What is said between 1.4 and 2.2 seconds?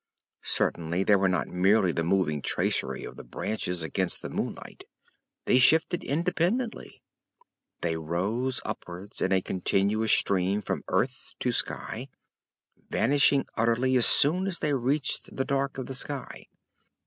merely the